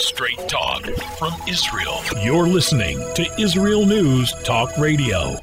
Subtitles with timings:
[0.00, 0.84] Straight talk
[1.18, 1.98] from Israel.
[2.22, 5.36] You're listening to Israel News Talk Radio.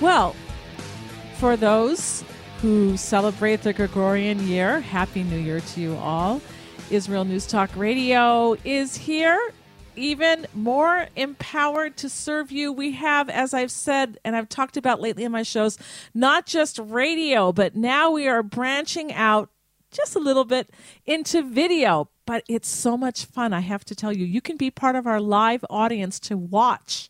[0.00, 0.34] Well,
[1.34, 2.24] for those
[2.60, 6.40] who celebrate the Gregorian year, Happy New Year to you all.
[6.90, 9.38] Israel News Talk Radio is here,
[9.94, 12.72] even more empowered to serve you.
[12.72, 15.78] We have, as I've said and I've talked about lately in my shows,
[16.14, 19.50] not just radio, but now we are branching out
[19.92, 20.70] just a little bit
[21.06, 22.08] into video.
[22.26, 24.24] But it's so much fun, I have to tell you.
[24.26, 27.08] You can be part of our live audience to watch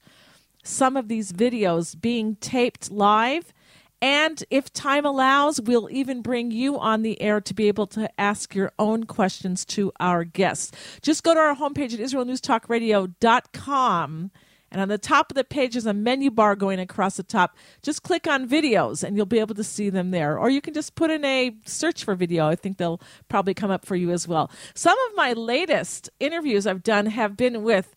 [0.62, 3.55] some of these videos being taped live.
[4.01, 8.09] And if time allows, we'll even bring you on the air to be able to
[8.21, 10.71] ask your own questions to our guests.
[11.02, 14.30] Just go to our homepage at israelnewstalkradio.com.
[14.71, 17.57] And on the top of the page is a menu bar going across the top.
[17.82, 20.38] Just click on videos and you'll be able to see them there.
[20.38, 22.46] Or you can just put in a search for video.
[22.46, 24.51] I think they'll probably come up for you as well.
[24.74, 27.96] Some of my latest interviews I've done have been with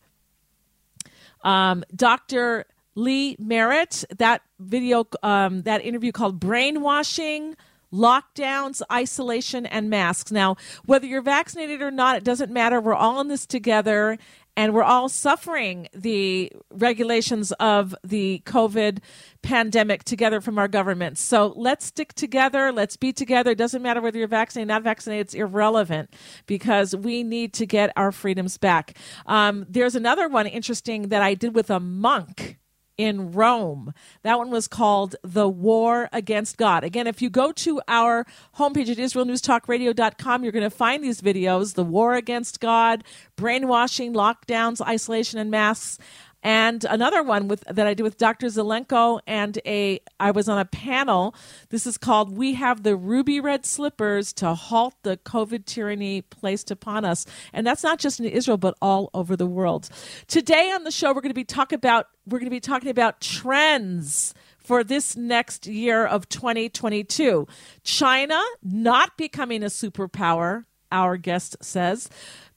[1.44, 2.66] um, Dr.
[2.96, 4.06] Lee Merritt.
[4.18, 7.56] That video, um, that interview called Brainwashing.
[7.94, 10.32] Lockdowns, isolation, and masks.
[10.32, 12.80] Now, whether you're vaccinated or not, it doesn't matter.
[12.80, 14.18] We're all in this together
[14.58, 19.00] and we're all suffering the regulations of the COVID
[19.42, 21.18] pandemic together from our government.
[21.18, 22.72] So let's stick together.
[22.72, 23.52] Let's be together.
[23.52, 25.28] It doesn't matter whether you're vaccinated, or not vaccinated.
[25.28, 26.14] It's irrelevant
[26.46, 28.98] because we need to get our freedoms back.
[29.26, 32.58] Um, there's another one interesting that I did with a monk
[32.98, 33.94] in Rome.
[34.24, 36.84] That one was called The War Against God.
[36.84, 38.26] Again, if you go to our
[38.58, 43.04] homepage at israelnewstalkradio.com, you're going to find these videos The War Against God,
[43.36, 45.98] Brainwashing, Lockdowns, Isolation, and Masks
[46.44, 48.48] and another one with that I did with Dr.
[48.48, 51.36] Zelenko and a I was on a panel.
[51.70, 56.72] This is called "We Have the Ruby Red Slippers to Halt the COVID Tyranny Placed
[56.72, 59.90] Upon Us," and that's not just in Israel but all over the world.
[60.28, 62.90] Today on the show, we're going to be talking about we're going to be talking
[62.90, 67.48] about trends for this next year of 2022.
[67.84, 72.10] China not becoming a superpower, our guest says.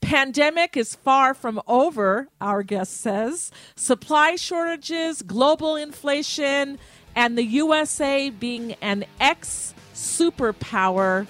[0.04, 3.50] Pandemic is far from over, our guest says.
[3.74, 6.78] Supply shortages, global inflation,
[7.16, 11.26] and the USA being an ex superpower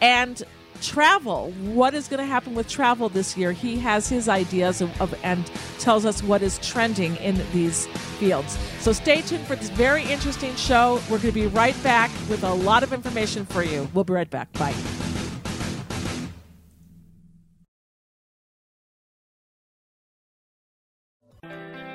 [0.00, 0.40] and
[0.82, 1.50] travel.
[1.62, 3.50] What is going to happen with travel this year?
[3.50, 5.50] He has his ideas of, of, and
[5.80, 7.86] tells us what is trending in these
[8.20, 8.56] fields.
[8.78, 11.00] So stay tuned for this very interesting show.
[11.10, 13.88] We're going to be right back with a lot of information for you.
[13.94, 14.52] We'll be right back.
[14.52, 14.74] Bye.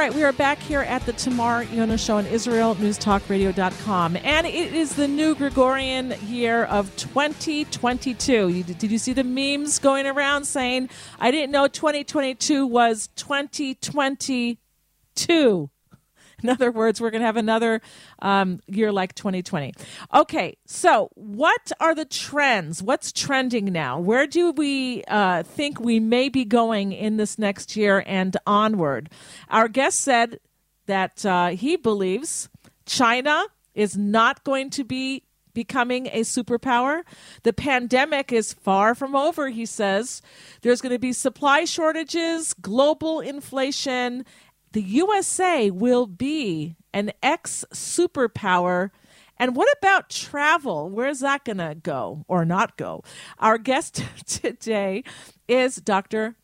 [0.00, 4.16] right, we are back here at the Tamar Yona Show on Israel IsraelNewsTalkRadio.com.
[4.16, 8.48] And it is the new Gregorian year of 2022.
[8.48, 15.70] You, did you see the memes going around saying, I didn't know 2022 was 2022?
[16.42, 17.80] In other words, we're going to have another
[18.20, 19.72] um, year like 2020.
[20.14, 22.82] Okay, so what are the trends?
[22.82, 23.98] What's trending now?
[23.98, 29.10] Where do we uh, think we may be going in this next year and onward?
[29.48, 30.40] Our guest said
[30.86, 32.48] that uh, he believes
[32.86, 33.44] China
[33.74, 37.02] is not going to be becoming a superpower.
[37.42, 40.22] The pandemic is far from over, he says.
[40.62, 44.24] There's going to be supply shortages, global inflation,
[44.72, 48.90] the USA will be an ex superpower.
[49.36, 50.90] And what about travel?
[50.90, 53.02] Where's that going to go or not go?
[53.38, 55.02] Our guest today
[55.48, 56.36] is Dr.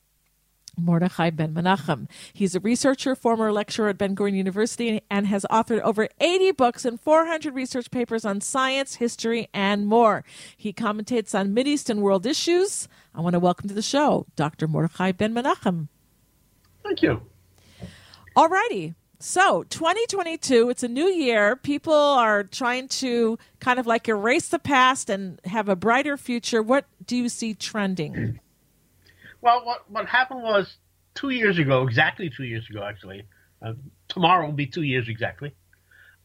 [0.78, 2.08] Mordechai Ben Menachem.
[2.32, 6.84] He's a researcher, former lecturer at Ben Gurion University, and has authored over 80 books
[6.84, 10.25] and 400 research papers on science, history, and more.
[10.56, 12.88] He commentates on Mideast and world issues.
[13.14, 14.69] I want to welcome to the show Dr.
[14.69, 15.88] Mordechai Ben Menachem.
[16.82, 17.23] Thank you.
[18.36, 18.94] All righty.
[19.18, 21.56] So, 2022, it's a new year.
[21.56, 26.62] People are trying to kind of like erase the past and have a brighter future.
[26.62, 28.38] What do you see trending?
[29.40, 30.76] Well, what what happened was
[31.14, 33.22] two years ago, exactly two years ago, actually.
[33.62, 33.72] Uh,
[34.08, 35.54] tomorrow will be two years exactly.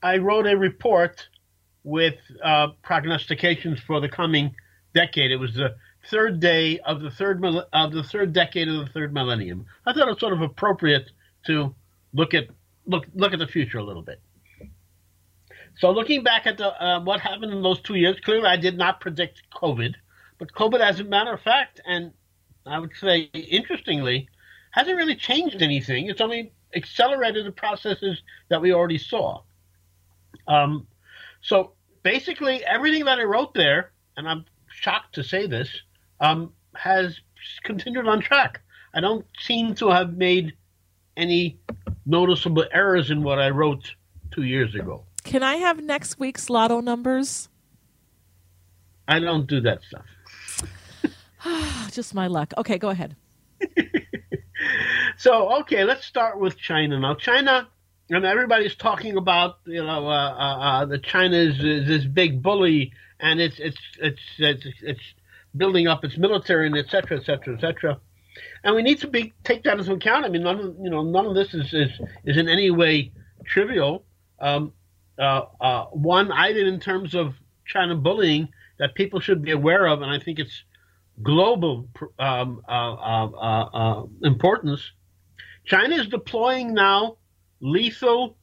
[0.03, 1.27] I wrote a report
[1.85, 4.53] with uh, prognostications for the coming
[4.93, 5.31] decade.
[5.31, 5.75] It was the
[6.09, 7.41] third day of the third
[7.71, 9.65] of the third decade of the third millennium.
[9.85, 11.09] I thought it was sort of appropriate
[11.45, 11.73] to
[12.13, 12.47] look at
[12.85, 14.21] look look at the future a little bit.
[15.77, 18.77] So looking back at the uh, what happened in those two years, clearly I did
[18.77, 19.95] not predict COVID,
[20.37, 22.11] but COVID, as a matter of fact, and
[22.65, 24.27] I would say, interestingly,
[24.71, 26.07] hasn't really changed anything.
[26.07, 29.41] It's only accelerated the processes that we already saw.
[30.47, 30.87] Um,
[31.41, 31.73] so
[32.03, 35.69] basically, everything that I wrote there, and I'm shocked to say this,
[36.19, 37.19] um, has
[37.63, 38.61] continued on track.
[38.93, 40.53] I don't seem to have made
[41.17, 41.59] any
[42.05, 43.91] noticeable errors in what I wrote
[44.31, 45.05] two years ago.
[45.23, 47.49] Can I have next week's lotto numbers?
[49.07, 50.05] I don't do that stuff.
[51.91, 52.53] Just my luck.
[52.57, 53.15] Okay, go ahead.
[55.17, 56.99] so, okay, let's start with China.
[56.99, 57.67] Now, China,
[58.09, 62.41] and everybody's talking about, you know, uh, uh, uh, the China is, is, this big
[62.41, 65.01] bully, and it's it's it's it's, it's
[65.55, 67.99] building up its military and et cetera, et cetera, et cetera.
[68.63, 70.25] And we need to be take that into account.
[70.25, 71.89] I mean, none of you know none of this is is,
[72.25, 73.11] is in any way
[73.45, 74.05] trivial.
[74.39, 74.73] Um,
[75.19, 77.35] uh, uh, one item in terms of
[77.65, 78.49] China bullying
[78.79, 80.63] that people should be aware of, and I think it's
[81.21, 81.87] global
[82.17, 84.91] um, uh, uh, uh, uh, importance.
[85.65, 87.17] China is deploying now
[87.59, 88.37] lethal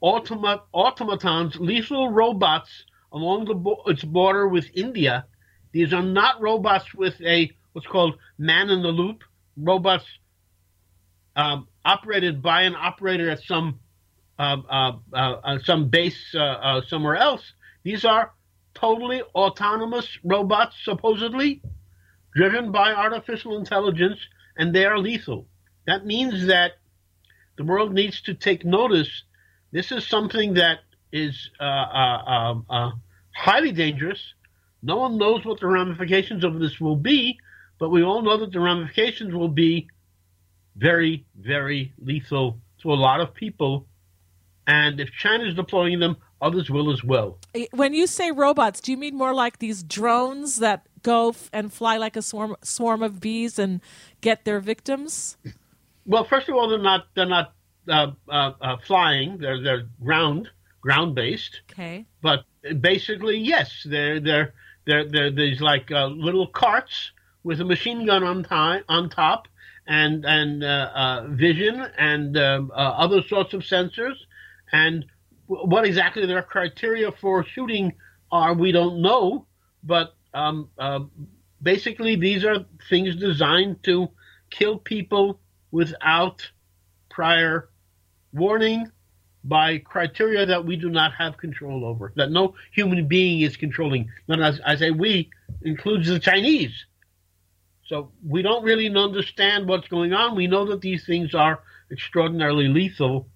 [0.00, 5.26] automat- automatons, lethal robots along the bo- its border with India.
[5.72, 9.22] These are not robots with a what's called man in the loop
[9.56, 10.04] robots
[11.36, 13.78] um, operated by an operator at some
[14.40, 16.34] uh, uh, some base
[16.88, 17.52] somewhere else.
[17.84, 18.32] These are
[18.74, 21.62] totally autonomous robots, supposedly,
[22.34, 24.18] driven by artificial intelligence,
[24.56, 25.46] and they are lethal.
[25.86, 26.72] That means that
[27.56, 29.22] the world needs to take notice.
[29.70, 30.80] This is something that
[31.12, 32.90] is uh, uh, um, uh,
[33.34, 34.34] highly dangerous.
[34.82, 37.38] No one knows what the ramifications of this will be,
[37.78, 39.88] but we all know that the ramifications will be
[40.76, 43.86] very, very lethal to a lot of people.
[44.66, 47.38] And if China is deploying them, others will as well.
[47.72, 51.72] When you say robots, do you mean more like these drones that go f- and
[51.72, 53.80] fly like a swarm swarm of bees and
[54.20, 55.36] get their victims?
[56.06, 57.54] Well, first of all, they're not they're not
[57.88, 59.38] uh, uh, uh, flying.
[59.38, 60.48] They're they're ground
[60.80, 61.62] ground based.
[61.70, 62.06] Okay.
[62.22, 62.44] But
[62.80, 64.54] basically, yes, they're they're
[64.86, 67.12] they're they're these like uh, little carts
[67.42, 68.44] with a machine gun on
[68.88, 69.48] on top
[69.86, 74.16] and and uh, uh, vision and um, other sorts of sensors
[74.72, 75.06] and
[75.48, 77.92] what exactly their criteria for shooting
[78.30, 79.46] are, we don't know.
[79.82, 81.00] But um, uh,
[81.62, 84.08] basically, these are things designed to
[84.50, 85.40] kill people
[85.70, 86.48] without
[87.08, 87.70] prior
[88.32, 88.90] warning
[89.44, 94.10] by criteria that we do not have control over, that no human being is controlling.
[94.28, 95.30] And as I say we
[95.62, 96.84] includes the Chinese.
[97.88, 100.36] So we don't really understand what's going on.
[100.36, 103.28] We know that these things are extraordinarily lethal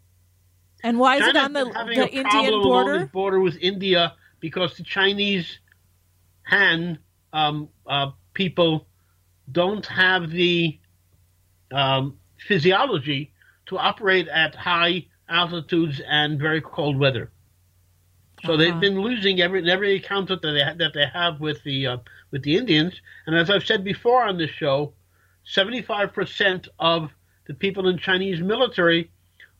[0.82, 3.06] and why is China's it on the, the Indian border?
[3.06, 5.58] border with India because the Chinese
[6.44, 6.98] Han
[7.32, 8.86] um, uh, people
[9.50, 10.78] don't have the
[11.72, 12.18] um,
[12.48, 13.32] physiology
[13.66, 17.30] to operate at high altitudes and very cold weather.
[18.44, 18.56] So uh-huh.
[18.56, 21.96] they've been losing every every encounter that they that they have with the uh,
[22.32, 23.00] with the Indians.
[23.26, 24.94] And as I've said before on this show,
[25.44, 27.10] seventy five percent of
[27.46, 29.10] the people in Chinese military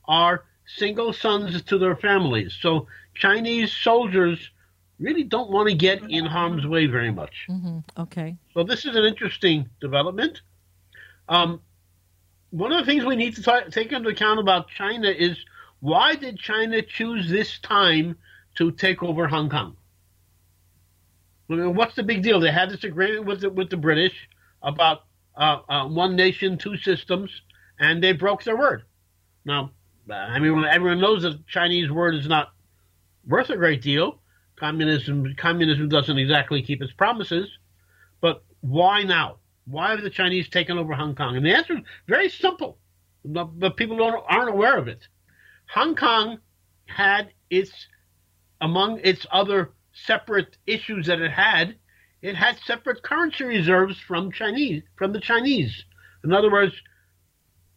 [0.07, 2.57] are single sons to their families.
[2.61, 4.51] So Chinese soldiers
[4.99, 7.47] really don't want to get in harm's way very much.
[7.49, 7.79] Mm-hmm.
[8.01, 8.37] Okay.
[8.55, 10.41] So this is an interesting development.
[11.29, 11.61] Um,
[12.51, 15.37] one of the things we need to t- take into account about China is
[15.81, 18.17] why did China choose this time
[18.57, 19.77] to take over Hong Kong?
[21.53, 22.41] What's the big deal?
[22.41, 24.29] They had this agreement with the, with the British
[24.63, 25.05] about
[25.37, 27.31] uh, uh, one nation, two systems,
[27.79, 28.85] and they broke their word.
[29.45, 29.71] Now,
[30.11, 32.53] I mean, everyone knows that Chinese word is not
[33.27, 34.21] worth a great deal.
[34.57, 37.49] Communism, communism doesn't exactly keep its promises.
[38.21, 39.39] But why now?
[39.65, 41.37] Why have the Chinese taken over Hong Kong?
[41.37, 42.79] And the answer is very simple,
[43.25, 45.07] but people don't, aren't aware of it.
[45.73, 46.39] Hong Kong
[46.87, 47.73] had its,
[48.61, 51.77] among its other separate issues that it had,
[52.23, 55.85] it had separate currency reserves from Chinese, from the Chinese.
[56.25, 56.75] In other words,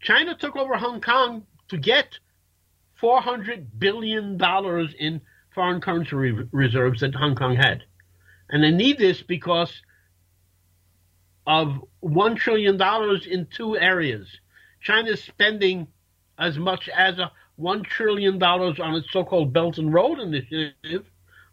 [0.02, 2.20] China took over Hong Kong to get
[3.02, 4.40] $400 billion
[5.00, 5.22] in
[5.54, 7.84] foreign currency re- reserves that Hong Kong had.
[8.50, 9.82] And they need this because
[11.48, 12.80] of $1 trillion
[13.30, 14.28] in two areas.
[14.82, 15.88] China is spending
[16.38, 21.06] as much as a $1 trillion on its so called Belt and Road Initiative,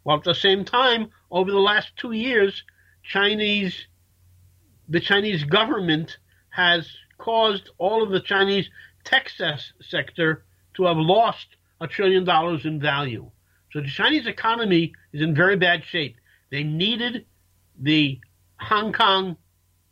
[0.02, 2.64] while at the same time, over the last two years,
[3.02, 3.87] Chinese,
[4.88, 6.18] the Chinese government
[6.50, 8.68] has caused all of the Chinese
[9.04, 9.30] tech
[9.80, 10.44] sector
[10.75, 11.47] to have lost
[11.80, 13.30] a trillion dollars in value.
[13.73, 16.16] So the Chinese economy is in very bad shape.
[16.50, 17.26] They needed
[17.78, 18.21] the
[18.56, 19.37] Hong Kong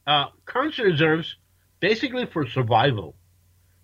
[0.07, 1.37] uh, currency reserves
[1.81, 3.17] basically for survival,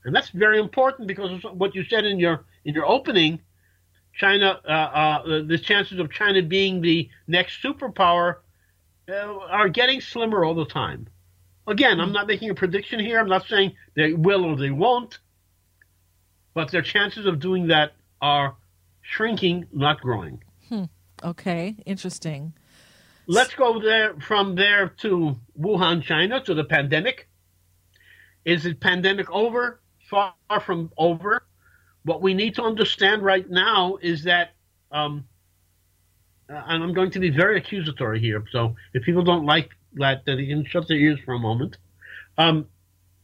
[0.05, 3.41] and that's very important because of what you said in your in your opening.
[4.17, 8.37] China, uh, uh, the chances of China being the next superpower
[9.09, 11.07] uh, are getting slimmer all the time.
[11.67, 13.19] Again, I'm not making a prediction here.
[13.19, 15.19] I'm not saying they will or they won't,
[16.55, 17.93] but their chances of doing that
[18.23, 18.57] are
[19.03, 20.43] shrinking, not growing.
[20.69, 20.85] Hmm.
[21.25, 22.53] Okay, interesting.
[23.27, 27.29] Let's go there from there to Wuhan, China, to the pandemic.
[28.45, 29.81] Is the pandemic over?
[30.09, 31.43] Far from over.
[32.07, 34.47] What we need to understand right now is that,
[34.93, 35.25] um,
[36.49, 38.45] and I'm going to be very accusatory here.
[38.53, 38.61] So
[38.95, 41.77] if people don't like that, then they can shut their ears for a moment.
[42.39, 42.67] Um,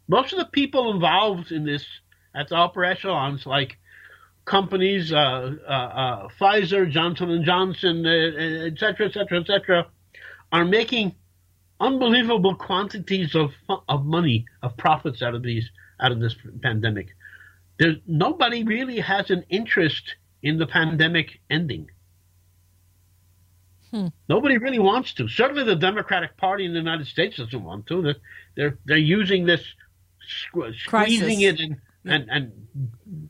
[0.09, 1.85] most of the people involved in this
[2.35, 3.79] at the upper echelons, like
[4.45, 5.71] companies, uh, uh,
[6.03, 9.87] uh, Pfizer, Johnson and Johnson, et cetera, et cetera, et cetera,
[10.51, 11.15] are making
[11.79, 13.51] unbelievable quantities of
[13.89, 15.71] of money of profits out of these
[16.01, 17.09] out of this pandemic.
[17.79, 21.91] There's nobody really has an interest in the pandemic ending.
[23.91, 24.09] Hmm.
[24.29, 25.29] Nobody really wants to.
[25.29, 28.03] Certainly, the Democratic Party in the United States doesn't want to.
[28.03, 28.17] They're
[28.57, 29.63] they're, they're using this,
[30.27, 31.21] squeezing Crisis.
[31.21, 33.29] it and, and and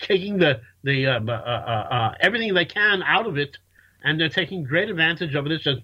[0.00, 3.58] taking the the uh, uh, uh, uh, everything they can out of it,
[4.02, 5.78] and they're taking great advantage of this As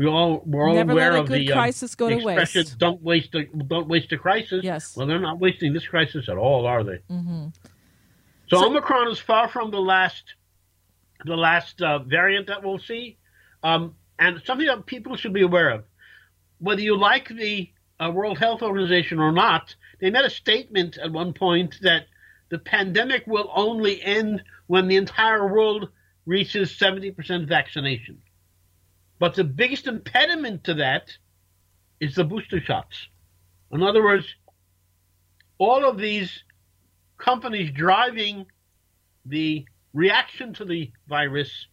[0.00, 2.78] we all we're all Never aware let a of good the, crisis go to waste.
[2.78, 4.96] "Don't waste a don't waste a crisis." Yes.
[4.96, 7.00] Well, they're not wasting this crisis at all, are they?
[7.10, 7.48] Mm-hmm.
[8.48, 10.22] So, so, Omicron is far from the last
[11.26, 13.18] the last uh, variant that we'll see,
[13.62, 15.84] um, and something that people should be aware of.
[16.60, 17.70] Whether you like the
[18.02, 22.06] uh, World Health Organization or not, they made a statement at one point that
[22.48, 25.90] the pandemic will only end when the entire world
[26.24, 28.22] reaches 70% vaccination.
[29.20, 31.12] But the biggest impediment to that
[32.00, 33.06] is the booster shots.
[33.70, 34.26] In other words,
[35.58, 36.42] all of these
[37.18, 38.46] companies driving
[39.26, 41.66] the reaction to the virus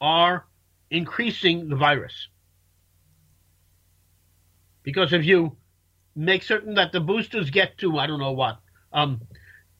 [0.00, 0.46] are
[0.88, 2.28] increasing the virus.
[4.84, 5.56] Because if you
[6.14, 8.60] make certain that the boosters get to, I don't know what,
[8.92, 9.20] um,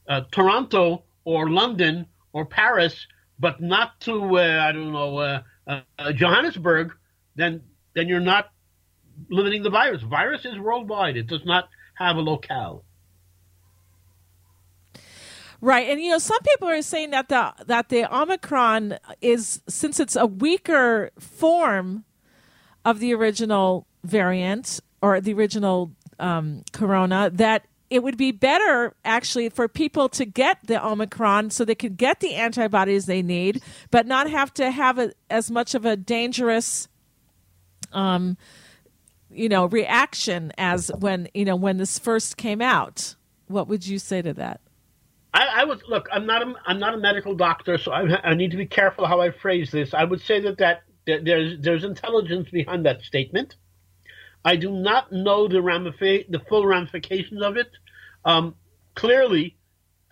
[0.09, 3.07] uh, Toronto or London or Paris,
[3.39, 6.93] but not to uh, I don't know uh, uh, Johannesburg,
[7.35, 7.63] then
[7.95, 8.51] then you're not
[9.31, 10.03] limiting the virus.
[10.03, 11.17] Virus is worldwide.
[11.17, 12.85] It does not have a locale.
[15.61, 19.99] Right, and you know some people are saying that the that the Omicron is since
[19.99, 22.05] it's a weaker form
[22.85, 29.49] of the original variant or the original um, Corona that it would be better actually
[29.49, 34.07] for people to get the Omicron so they could get the antibodies they need, but
[34.07, 36.89] not have to have a, as much of a dangerous,
[37.93, 38.37] um,
[39.31, 43.15] you know, reaction as when you know when this first came out.
[43.49, 44.61] What would you say to that?
[45.33, 46.09] I, I would look.
[46.13, 49.07] I'm not a I'm not a medical doctor, so I, I need to be careful
[49.07, 49.95] how I phrase this.
[49.95, 53.57] I would say that that there's there's intelligence behind that statement.
[54.47, 57.69] I do not know the ramifi- the full ramifications of it.
[58.25, 58.55] Um,
[58.95, 59.57] clearly,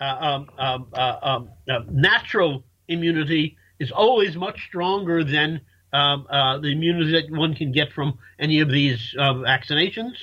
[0.01, 5.61] uh, um, um, uh, um, uh, natural immunity is always much stronger than
[5.93, 10.15] um, uh, the immunity that one can get from any of these vaccinations.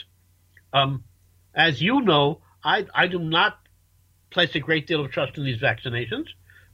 [1.55, 3.59] As you know, I, I do not
[4.29, 6.27] place a great deal of trust in these vaccinations.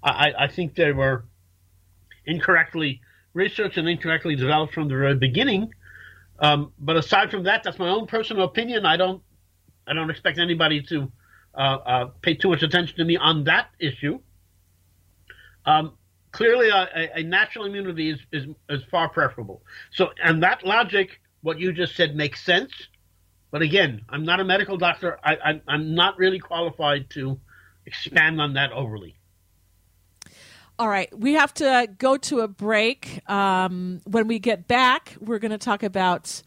[0.04, 1.26] I, I think they were
[2.26, 3.02] incorrectly
[3.34, 5.74] researched and incorrectly developed from the very beginning.
[6.40, 8.86] Um, but aside from that, that's my own personal opinion.
[8.86, 9.22] I don't,
[9.88, 11.12] I don't expect anybody to
[11.56, 14.20] uh, uh, pay too much attention to me on that issue.
[15.66, 15.98] Um,
[16.32, 19.64] clearly, a, a, natural immunity is, is, is far preferable.
[19.92, 22.72] So, and that logic what you just said makes sense.
[23.52, 25.20] But again, I'm not a medical doctor.
[25.24, 27.40] I, I, I'm not really qualified to
[27.86, 29.17] expand on that overly.
[30.80, 33.28] All right, we have to go to a break.
[33.28, 36.44] Um, when we get back, we're going to talk about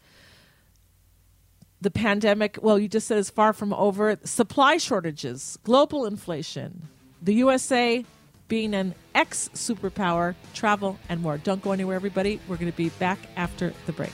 [1.81, 2.57] the pandemic.
[2.61, 4.17] Well, you just said it's far from over.
[4.23, 6.87] Supply shortages, global inflation,
[7.21, 8.05] the USA
[8.47, 11.37] being an ex superpower, travel, and more.
[11.37, 12.39] Don't go anywhere, everybody.
[12.47, 14.13] We're going to be back after the break.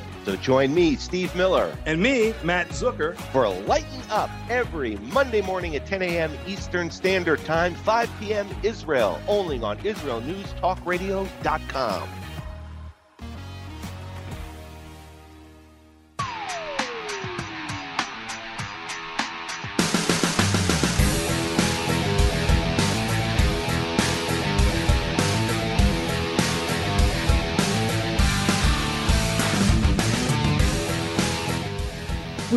[0.25, 5.75] So join me, Steve Miller, and me, Matt Zucker, for Lighten Up every Monday morning
[5.75, 6.31] at 10 a.m.
[6.45, 8.49] Eastern Standard Time, 5 p.m.
[8.63, 12.20] Israel, only on IsraelNewsTalkRadio.com.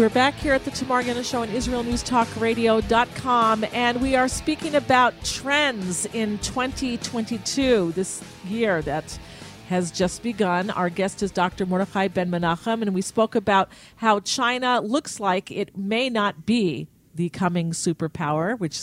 [0.04, 5.14] We're back here at the Tamar Yona Show on IsraelNewsTalkRadio.com, and we are speaking about
[5.24, 9.18] trends in 2022, this year that
[9.70, 10.68] has just begun.
[10.68, 11.64] Our guest is Dr.
[11.64, 16.86] Mordechai Ben Menachem, and we spoke about how China looks like it may not be
[17.14, 18.76] the coming superpower, which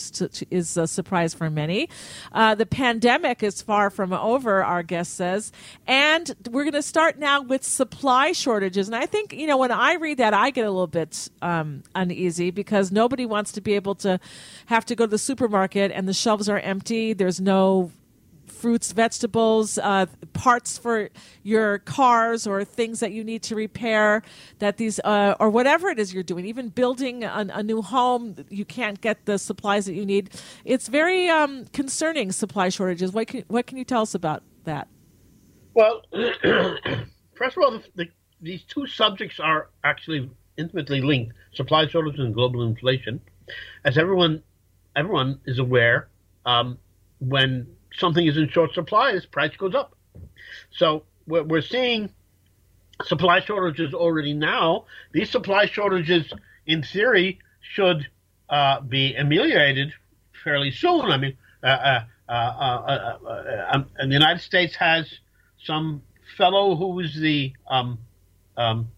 [0.49, 1.89] is a surprise for many.
[2.31, 5.51] Uh, the pandemic is far from over, our guest says.
[5.87, 8.87] And we're going to start now with supply shortages.
[8.87, 11.83] And I think, you know, when I read that, I get a little bit um,
[11.95, 14.19] uneasy because nobody wants to be able to
[14.67, 17.13] have to go to the supermarket and the shelves are empty.
[17.13, 17.91] There's no
[18.61, 21.09] fruits, vegetables, uh, parts for
[21.41, 24.21] your cars, or things that you need to repair.
[24.59, 28.35] That these, uh, or whatever it is you're doing, even building a, a, new home,
[28.49, 30.29] you can't get the supplies that you need.
[30.63, 33.11] It's very um, concerning supply shortages.
[33.11, 34.87] What can what can you tell us about that?
[35.73, 36.03] Well,
[37.33, 38.05] first of all, the, the,
[38.41, 43.21] these two subjects are actually intimately linked: supply shortages and global inflation.
[43.83, 44.43] As everyone
[44.95, 46.09] everyone is aware,
[46.45, 46.77] um,
[47.19, 49.95] when something is in short supply, its price goes up.
[50.71, 52.09] So we're, we're seeing
[53.03, 54.85] supply shortages already now.
[55.11, 56.31] These supply shortages,
[56.65, 58.07] in theory, should
[58.49, 59.93] uh, be ameliorated
[60.43, 61.05] fairly soon.
[61.05, 65.19] I mean, uh, uh, uh, uh, uh um, and the United States has
[65.63, 66.01] some
[66.37, 67.99] fellow who is the um,
[68.57, 68.89] um,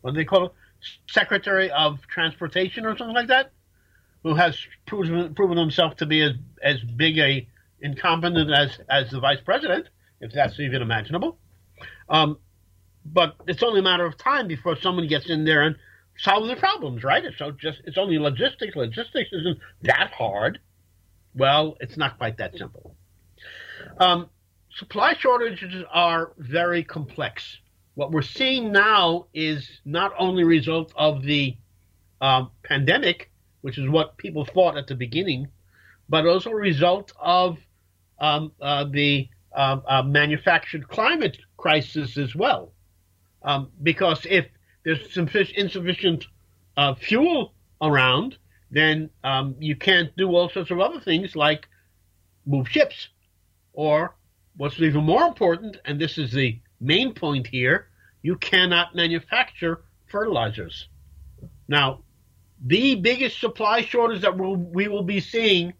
[0.00, 0.52] what do they call it,
[1.08, 3.50] Secretary of Transportation or something like that,
[4.22, 6.32] who has proven proven himself to be as
[6.62, 7.46] as big a
[7.80, 9.88] incompetent as as the vice president,
[10.20, 11.38] if that's even imaginable.
[12.08, 12.38] Um,
[13.04, 15.76] but it's only a matter of time before someone gets in there and
[16.18, 17.24] solves the problems, right?
[17.24, 18.76] It's so just it's only logistics.
[18.76, 20.58] Logistics isn't that hard.
[21.34, 22.96] Well, it's not quite that simple.
[23.98, 24.28] Um,
[24.76, 27.58] supply shortages are very complex.
[27.94, 31.56] What we're seeing now is not only a result of the
[32.20, 35.48] um, pandemic, which is what people thought at the beginning,
[36.08, 37.58] but also a result of
[38.20, 42.72] um, uh, the uh, uh, manufactured climate crisis as well.
[43.42, 44.46] Um, because if
[44.84, 46.26] there's insufficient
[46.76, 48.36] uh, fuel around,
[48.70, 51.68] then um, you can't do all sorts of other things like
[52.46, 53.08] move ships.
[53.72, 54.16] Or
[54.56, 57.88] what's even more important, and this is the main point here,
[58.22, 60.88] you cannot manufacture fertilizers.
[61.68, 62.02] Now,
[62.64, 65.74] the biggest supply shortage that we'll, we will be seeing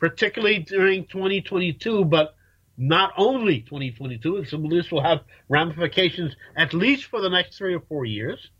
[0.00, 2.34] particularly during 2022, but
[2.76, 4.38] not only 2022.
[4.38, 8.06] And some of this will have ramifications at least for the next three or four
[8.06, 8.50] years,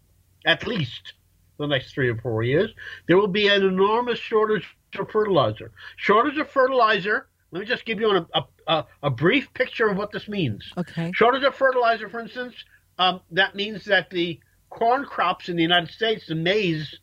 [0.44, 1.14] at least
[1.58, 2.70] the next three or four years.
[3.08, 4.66] There will be an enormous shortage
[4.98, 5.72] of fertilizer.
[5.96, 7.26] Shortage of fertilizer.
[7.50, 10.70] Let me just give you a, a, a brief picture of what this means.
[10.76, 11.10] Okay.
[11.14, 12.54] Shortage of fertilizer, for instance,
[12.98, 16.98] um, that means that the corn crops in the United States, the maize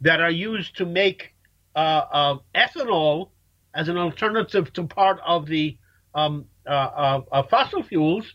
[0.00, 1.34] that are used to make
[1.74, 1.78] uh,
[2.12, 3.30] uh, ethanol
[3.74, 5.76] as an alternative to part of the
[6.14, 8.34] um, uh, uh, uh, fossil fuels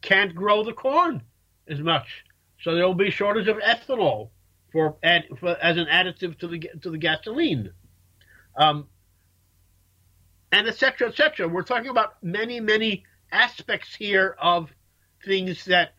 [0.00, 1.22] can't grow the corn
[1.68, 2.24] as much,
[2.60, 4.30] so there will be shortage of ethanol
[4.72, 7.72] for, add, for as an additive to the to the gasoline,
[8.56, 8.86] um,
[10.52, 11.08] and etc.
[11.08, 11.46] etc.
[11.48, 14.70] We're talking about many many aspects here of
[15.24, 15.94] things that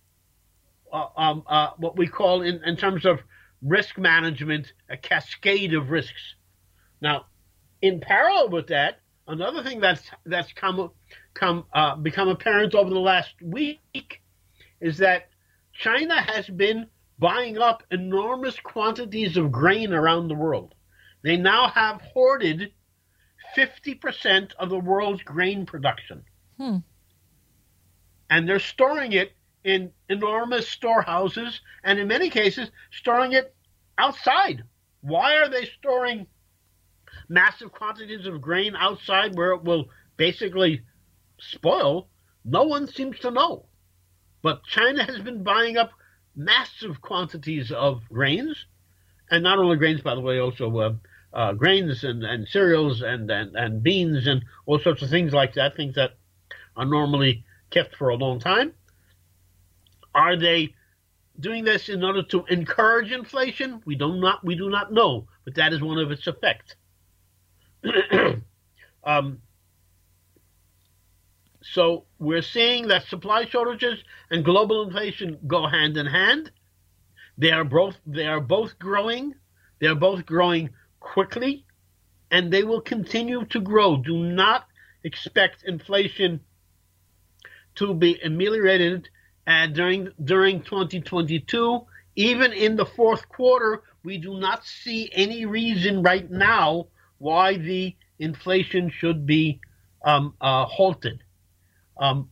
[0.92, 3.20] uh, um, uh, what we call in, in terms of
[3.62, 6.36] risk management a cascade of risks.
[7.00, 7.26] Now,
[7.82, 10.92] in parallel with that, another thing that's that's come
[11.34, 14.22] come uh, become apparent over the last week
[14.80, 15.30] is that
[15.74, 16.88] China has been
[17.20, 20.74] buying up enormous quantities of grain around the world.
[21.24, 22.74] They now have hoarded
[23.56, 26.24] 50% of the world's grain production.
[26.58, 26.78] Hmm.
[28.30, 33.54] And they're storing it in enormous storehouses and in many cases storing it
[33.98, 34.64] outside.
[35.02, 36.26] Why are they storing
[37.32, 39.86] massive quantities of grain outside where it will
[40.18, 40.82] basically
[41.40, 42.08] spoil?
[42.44, 43.66] No one seems to know.
[44.42, 45.92] But China has been buying up
[46.36, 48.66] massive quantities of grains,
[49.30, 50.94] and not only grains, by the way, also uh,
[51.34, 55.54] uh, grains and, and cereals and, and, and beans and all sorts of things like
[55.54, 56.12] that, things that
[56.76, 58.74] are normally kept for a long time.
[60.14, 60.76] Are they
[61.40, 63.82] doing this in order to encourage inflation?
[63.86, 66.76] We do not we do not know, but that is one of its effects.
[69.04, 69.42] um,
[71.64, 76.52] so we're seeing that supply shortages and global inflation go hand in hand.
[77.38, 79.36] They are both they are both growing.
[79.80, 81.66] They are both growing quickly,
[82.30, 83.98] and they will continue to grow.
[83.98, 84.68] Do not
[85.04, 86.42] expect inflation
[87.76, 89.10] to be ameliorated
[89.48, 91.86] and during during 2022.
[92.18, 96.88] Even in the fourth quarter, we do not see any reason right now
[97.22, 99.62] why the inflation should be
[100.04, 101.24] um, uh, halted.
[101.98, 102.30] Um,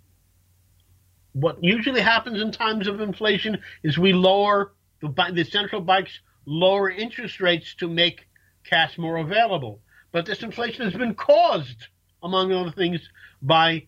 [1.34, 6.90] what usually happens in times of inflation is we lower the, the central banks lower
[6.90, 8.28] interest rates to make
[8.64, 9.80] cash more available.
[10.12, 11.88] But this inflation has been caused,
[12.24, 13.00] among other things,
[13.44, 13.86] by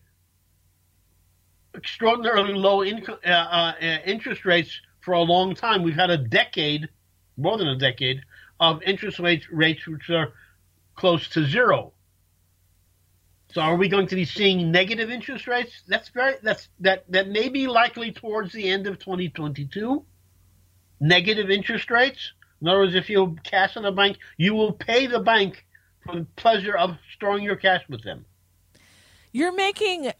[1.74, 5.82] extraordinarily low income, uh, uh, uh, interest rates for a long time.
[5.82, 6.88] We've had a decade,
[7.36, 8.22] more than a decade,
[8.60, 10.32] of interest rates rates which are
[10.94, 11.92] close to zero.
[13.52, 15.82] So are we going to be seeing negative interest rates?
[15.86, 20.04] That's very that's that that may be likely towards the end of 2022.
[21.00, 22.32] Negative interest rates.
[22.62, 25.66] In other words, if you cash in a bank, you will pay the bank
[26.04, 28.24] for the pleasure of storing your cash with them.
[29.32, 30.12] You're making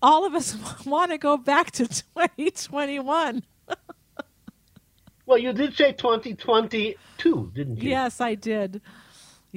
[0.00, 3.42] all of us want to go back to 2021.
[5.26, 7.90] well, you did say 2022, didn't you?
[7.90, 8.80] Yes, I did.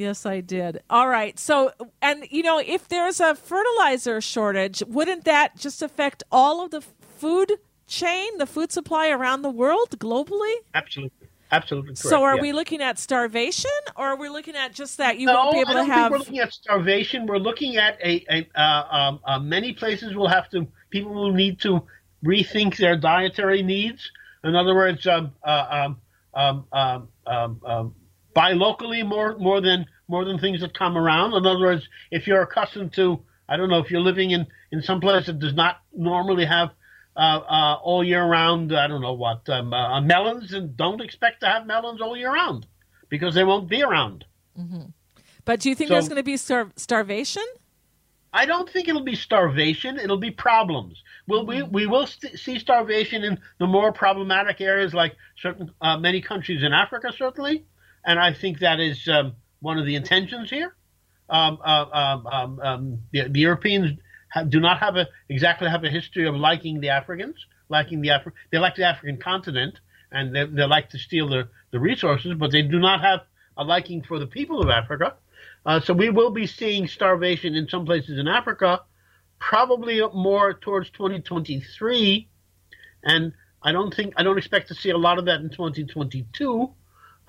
[0.02, 0.82] Yes, I did.
[0.90, 1.38] All right.
[1.38, 6.72] So, and you know, if there's a fertilizer shortage, wouldn't that just affect all of
[6.72, 7.52] the food
[7.86, 10.56] chain, the food supply around the world globally?
[10.74, 11.28] Absolutely.
[11.52, 12.00] Absolutely correct.
[12.00, 12.42] So, are yeah.
[12.42, 15.60] we looking at starvation, or are we looking at just that you no, won't be
[15.60, 16.12] able to have?
[16.12, 17.28] We're looking at starvation.
[17.28, 20.68] We're looking at a, a uh, um, uh, many places will have to.
[20.90, 21.84] People will need to
[22.26, 24.10] rethink their dietary needs.
[24.44, 25.94] In other words, um, uh,
[26.34, 27.94] um, um, um,
[28.34, 31.34] buy locally more more than more than things that come around.
[31.34, 34.82] In other words, if you're accustomed to, I don't know, if you're living in in
[34.82, 36.72] some place that does not normally have
[37.16, 41.42] uh, uh, all year round, I don't know what, um, uh, melons, and don't expect
[41.42, 42.66] to have melons all year round
[43.10, 44.24] because they won't be around.
[44.58, 44.84] Mm-hmm.
[45.44, 47.44] But do you think So- there's going to be star- starvation?
[48.34, 50.00] I don't think it'll be starvation.
[50.00, 51.04] It'll be problems.
[51.28, 55.98] Well, we we will st- see starvation in the more problematic areas, like certain uh,
[55.98, 57.66] many countries in Africa, certainly,
[58.06, 60.76] and I think that is um, one of the intentions here.
[61.30, 63.98] Um, uh, um, um, um, the, the Europeans
[64.30, 67.36] have, do not have a exactly have a history of liking the Africans,
[67.70, 69.80] liking the Afri- They like the African continent,
[70.12, 73.22] and they, they like to steal the the resources, but they do not have
[73.58, 75.16] a liking for the people of Africa.
[75.66, 78.82] Uh, so we will be seeing starvation in some places in Africa,
[79.40, 82.28] probably more towards 2023,
[83.04, 83.34] and
[83.64, 86.74] I don't think I don't expect to see a lot of that in 2022.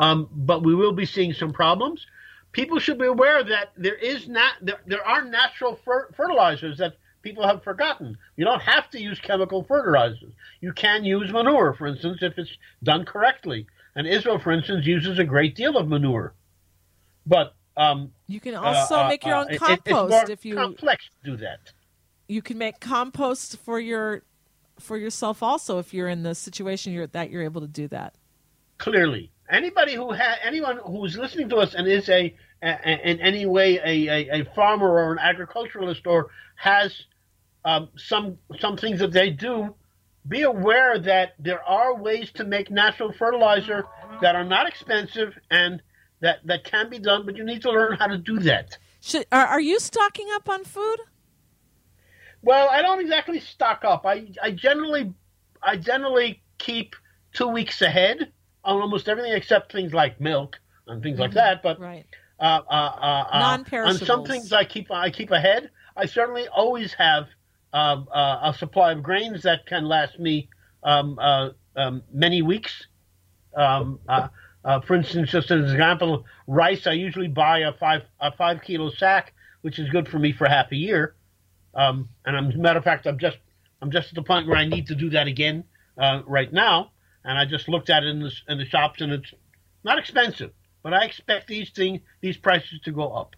[0.02, 2.04] Um, but we will be seeing some problems.
[2.52, 6.94] People should be aware that there is not there, there are natural fer- fertilizers that
[7.22, 8.18] people have forgotten.
[8.36, 10.32] You don't have to use chemical fertilizers.
[10.60, 12.50] You can use manure, for instance, if it's
[12.82, 13.60] done correctly.
[13.94, 16.34] And Israel, for instance, uses a great deal of manure.
[17.24, 20.44] But um, You can also uh, make your uh, own it- it's compost more if
[20.44, 21.60] you complex to do that.
[22.28, 24.22] you can make compost for your
[24.80, 28.14] for yourself also if you're in the situation you're that you're able to do that.
[28.78, 33.20] Clearly, anybody who ha- anyone who's listening to us and is a, a, a- in
[33.20, 37.04] any way a, a, farmer or an agriculturalist or has
[37.64, 39.74] um, some some things that they do
[40.28, 43.84] be aware that there are ways to make natural fertilizer
[44.20, 45.82] that are not expensive and
[46.20, 48.78] that, that can be done, but you need to learn how to do that.
[49.00, 50.98] Should, are, are you stocking up on food?
[52.42, 54.06] Well, I don't exactly stock up.
[54.06, 55.12] I, I generally
[55.62, 56.96] I generally keep
[57.32, 58.32] two weeks ahead
[58.64, 61.22] on almost everything except things like milk and things mm-hmm.
[61.22, 61.62] like that.
[61.62, 62.06] But right.
[62.38, 65.70] uh, uh, uh, uh on some things I keep I keep ahead.
[65.96, 67.28] I certainly always have
[67.72, 70.48] um, uh, a supply of grains that can last me
[70.82, 72.86] um, uh, um, many weeks.
[73.54, 73.98] Um,
[74.86, 78.90] for instance, just as an example, rice I usually buy a five a five kilo
[78.90, 81.14] sack, which is good for me for half a year.
[81.74, 83.38] Um, and I'm, as a matter of fact, I'm just
[83.80, 85.64] I'm just at the point where I need to do that again
[85.98, 86.92] uh, right now.
[87.24, 89.32] And I just looked at it in the, in the shops, and it's
[89.84, 90.52] not expensive.
[90.82, 93.36] But I expect these things, these prices to go up.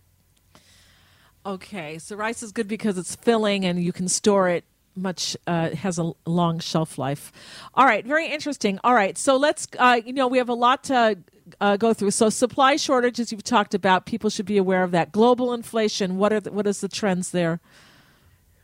[1.45, 4.65] Okay, so rice is good because it's filling and you can store it
[4.97, 7.33] much uh, has a long shelf life.
[7.75, 8.79] All right, very interesting.
[8.83, 11.19] All right, so let's uh, you know we have a lot to
[11.61, 12.13] uh, go through.
[12.13, 15.13] So supply shortages you've talked about, people should be aware of that.
[15.13, 17.61] Global inflation, what are the, what is the trends there?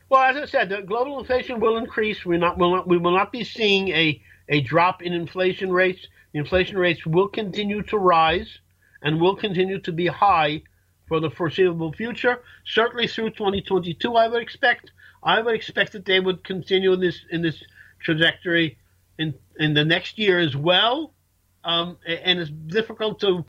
[0.09, 2.25] Well, as I said, the global inflation will increase.
[2.25, 6.07] We're not, we'll not, we will not be seeing a, a drop in inflation rates.
[6.33, 8.59] The inflation rates will continue to rise
[9.03, 10.63] and will continue to be high
[11.09, 12.43] for the foreseeable future.
[12.67, 14.91] Certainly through 2022, I would expect.
[15.23, 17.63] I would expect that they would continue in this in this
[18.01, 18.79] trajectory
[19.19, 21.15] in in the next year as well.
[21.63, 23.45] Um, and it's difficult to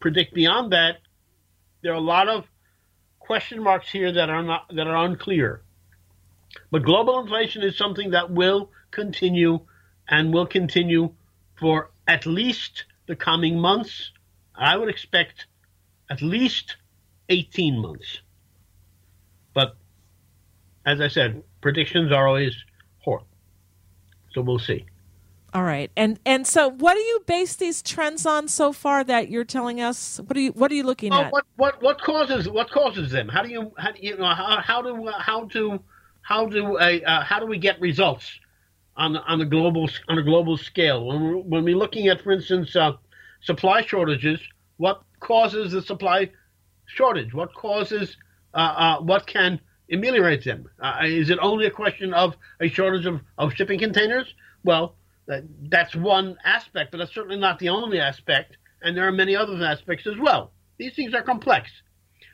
[0.00, 0.98] predict beyond that.
[1.82, 2.46] There are a lot of
[3.18, 5.62] question marks here that are not that are unclear.
[6.70, 9.60] But global inflation is something that will continue
[10.12, 11.10] and will continue
[11.58, 14.12] for at least the coming months.
[14.54, 15.46] I would expect
[16.10, 16.76] at least
[17.30, 18.20] 18 months.
[19.54, 19.74] But
[20.84, 22.54] as I said, predictions are always
[22.98, 23.26] horrible.
[24.32, 24.84] So we'll see.
[25.54, 29.28] All right, and and so what do you base these trends on so far that
[29.28, 30.18] you're telling us?
[30.18, 31.32] What are you what are you looking well, at?
[31.32, 33.28] What what what causes what causes them?
[33.28, 35.78] How do you how do you know how, how do how to
[36.22, 38.40] how do uh, how do we get results
[38.96, 42.32] on on the global on a global scale when we're, when we're looking at, for
[42.32, 42.92] instance, uh,
[43.40, 44.40] supply shortages?
[44.76, 46.30] What causes the supply
[46.86, 47.32] shortage?
[47.34, 48.16] What causes
[48.54, 50.68] uh, uh what can ameliorate them?
[50.80, 54.34] Uh, is it only a question of a shortage of, of shipping containers?
[54.64, 59.36] Well, that's one aspect, but that's certainly not the only aspect, and there are many
[59.36, 60.52] other aspects as well.
[60.78, 61.70] These things are complex,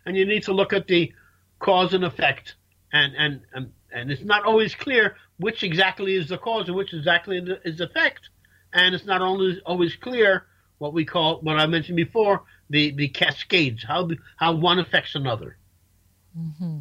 [0.06, 1.12] and you need to look at the
[1.58, 2.54] cause and effect
[2.92, 6.92] and and and and it's not always clear which exactly is the cause and which
[6.92, 8.28] exactly is the effect.
[8.72, 10.46] And it's not only always clear
[10.78, 15.56] what we call what I mentioned before the the cascades how how one affects another.
[16.38, 16.80] Mm-hmm.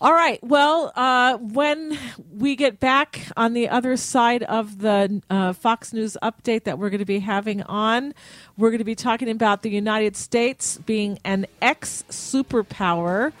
[0.00, 0.38] All right.
[0.44, 1.98] Well, uh, when
[2.30, 6.90] we get back on the other side of the uh, Fox News update that we're
[6.90, 8.14] going to be having on,
[8.56, 13.32] we're going to be talking about the United States being an ex superpower.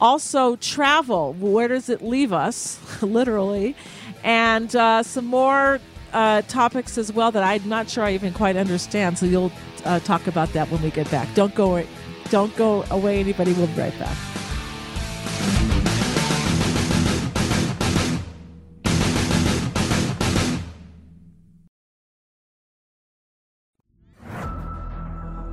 [0.00, 1.32] Also, travel.
[1.34, 3.74] Where does it leave us, literally?
[4.22, 5.80] And uh, some more
[6.12, 9.18] uh, topics as well that I'm not sure I even quite understand.
[9.18, 9.52] So you'll
[9.84, 11.32] uh, talk about that when we get back.
[11.34, 11.82] Don't go,
[12.30, 13.52] don't go away, anybody.
[13.52, 14.16] We'll be right back.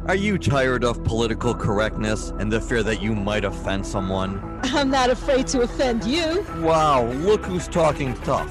[0.05, 4.59] Are you tired of political correctness and the fear that you might offend someone?
[4.63, 6.45] I'm not afraid to offend you.
[6.57, 8.49] Wow, look who's talking tough.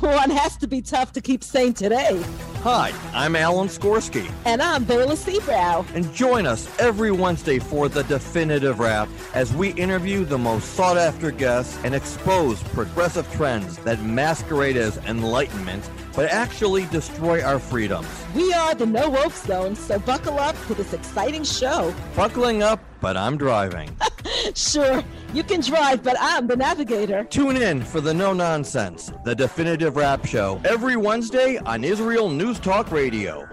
[0.00, 2.20] One has to be tough to keep sane today.
[2.64, 4.28] Hi, I'm Alan Skorsky.
[4.44, 5.86] And I'm Bayla Sebrow.
[5.94, 10.96] And join us every Wednesday for The Definitive Wrap as we interview the most sought
[10.96, 18.08] after guests and expose progressive trends that masquerade as enlightenment but actually destroy our freedoms.
[18.34, 21.94] We are the No Woke Zone, so buckle up for this exciting show.
[22.14, 23.96] Buckling up, but I'm driving.
[24.54, 27.24] sure, you can drive, but I'm the navigator.
[27.24, 32.58] Tune in for the No Nonsense, the definitive wrap show, every Wednesday on Israel News
[32.58, 33.48] Talk Radio.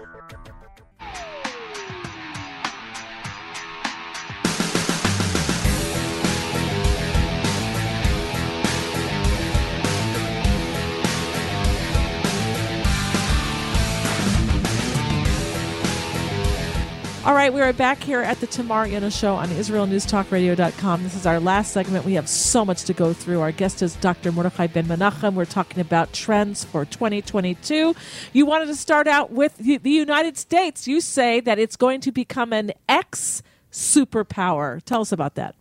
[17.24, 21.04] All right, we are back here at the Tamar Yona Show on IsraelNewsTalkRadio.com.
[21.04, 22.04] This is our last segment.
[22.04, 23.40] We have so much to go through.
[23.40, 24.32] Our guest is Dr.
[24.32, 25.34] Mordechai Ben Menachem.
[25.34, 27.94] We're talking about trends for 2022.
[28.32, 30.88] You wanted to start out with the United States.
[30.88, 34.82] You say that it's going to become an ex superpower.
[34.82, 35.54] Tell us about that.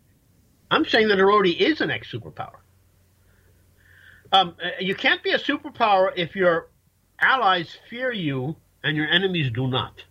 [0.71, 2.55] I'm saying that it already is an ex superpower.
[4.31, 6.69] Um, uh, you can't be a superpower if your
[7.19, 10.03] allies fear you and your enemies do not,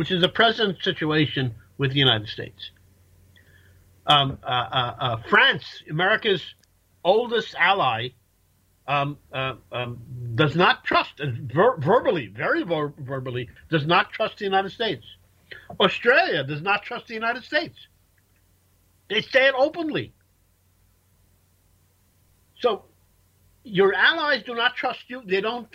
[0.00, 2.70] which is the present situation with the United States.
[4.06, 6.42] Um, uh, uh, uh, France, America's
[7.04, 8.08] oldest ally,
[8.88, 9.98] um, uh, um,
[10.34, 15.04] does not trust, ver- verbally, very ver- verbally, does not trust the United States.
[15.78, 17.76] Australia does not trust the United States.
[19.10, 20.14] They say it openly.
[22.58, 22.86] So
[23.64, 25.20] your allies do not trust you.
[25.26, 25.68] They don't.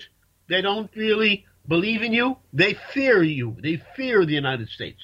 [0.50, 2.38] They don't really believe in you.
[2.54, 3.56] They fear you.
[3.62, 5.02] They fear the United States.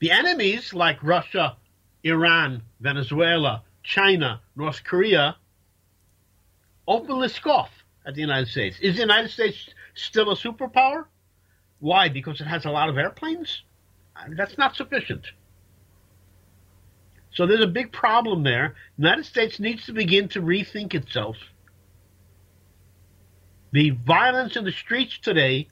[0.00, 1.56] The enemies like Russia,
[2.02, 5.36] Iran, Venezuela, China, North Korea
[6.86, 7.70] openly scoff
[8.06, 8.78] at the United States.
[8.80, 11.06] Is the United States still a superpower?
[11.80, 12.08] Why?
[12.08, 13.62] Because it has a lot of airplanes?
[14.36, 15.26] That's not sufficient.
[17.32, 18.74] So there's a big problem there.
[18.96, 21.36] The United States needs to begin to rethink itself.
[23.72, 25.68] The violence in the streets today,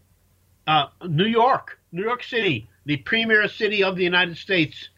[0.66, 4.88] uh, New York, New York City, the premier city of the United States,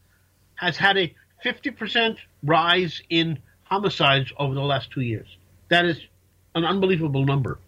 [0.54, 5.28] has had a 50% rise in homicides over the last two years.
[5.68, 6.00] That is
[6.54, 7.58] an unbelievable number.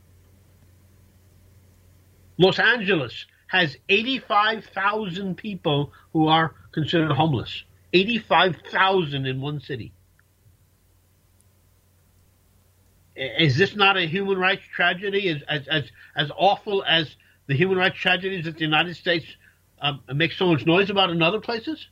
[2.39, 7.65] Los Angeles has 85,000 people who are considered homeless.
[7.93, 9.93] 85,000 in one city.
[13.19, 17.17] Is this not a human rights tragedy as, as, as, as awful as
[17.49, 19.27] the human rights tragedies that the United States
[19.81, 21.89] um, makes so much noise about in other places?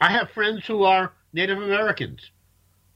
[0.00, 2.30] I have friends who are Native Americans.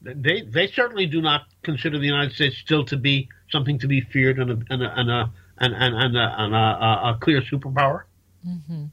[0.02, 4.00] They they certainly do not consider the United States still to be something to be
[4.00, 7.42] feared and a and a and a, and, and, and a, and a, a clear
[7.42, 8.04] superpower.
[8.48, 8.84] Mm-hmm.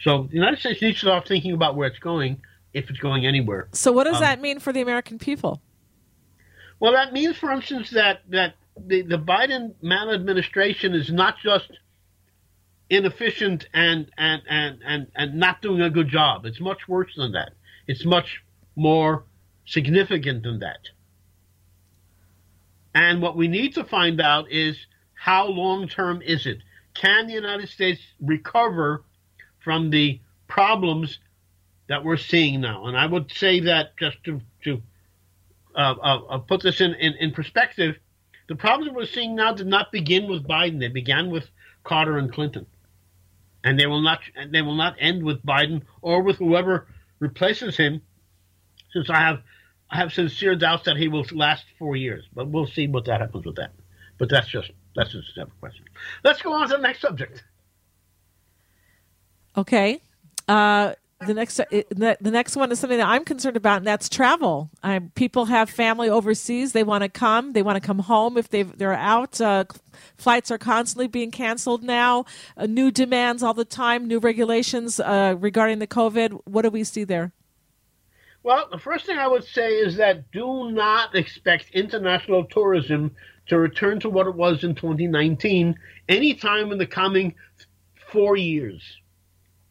[0.00, 3.26] So the United States needs to start thinking about where it's going, if it's going
[3.26, 3.68] anywhere.
[3.72, 5.60] So what does Um, that mean for the American people?
[6.80, 8.54] Well, that means, for instance, that that
[8.86, 11.70] the, the Biden maladministration is not just
[12.90, 16.46] inefficient and, and, and, and, and not doing a good job.
[16.46, 17.52] It's much worse than that.
[17.86, 18.42] It's much
[18.76, 19.24] more
[19.66, 20.78] significant than that.
[22.94, 24.76] And what we need to find out is
[25.14, 26.58] how long term is it?
[26.94, 29.04] Can the United States recover
[29.60, 31.18] from the problems
[31.88, 32.86] that we're seeing now?
[32.86, 34.82] And I would say that just to, to
[35.74, 37.96] uh, uh, uh, put this in, in, in perspective,
[38.48, 40.80] the problems we're seeing now did not begin with Biden.
[40.80, 41.44] They began with
[41.84, 42.66] Carter and Clinton,
[43.62, 46.86] and they will not and they will not end with Biden or with whoever
[47.18, 48.00] replaces him.
[48.92, 49.42] Since I have
[49.90, 53.20] I have sincere doubts that he will last four years, but we'll see what that
[53.20, 53.72] happens with that.
[54.18, 55.84] But that's just that's just a separate question.
[56.24, 57.44] Let's go on to the next subject.
[59.56, 60.00] Okay.
[60.46, 60.94] Uh,
[61.26, 64.08] the next uh, the, the next one is something that I'm concerned about, and that's
[64.08, 64.70] travel.
[64.82, 68.48] I, people have family overseas; they want to come, they want to come home if
[68.48, 69.40] they they're out.
[69.40, 69.64] Uh,
[70.16, 72.24] flights are constantly being canceled now.
[72.56, 76.40] Uh, new demands all the time, new regulations uh, regarding the COVID.
[76.44, 77.32] What do we see there?
[78.44, 83.10] Well, the first thing I would say is that do not expect international tourism
[83.48, 85.74] to return to what it was in 2019
[86.08, 87.34] anytime in the coming
[88.12, 88.80] four years,